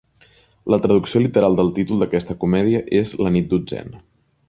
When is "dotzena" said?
3.57-4.05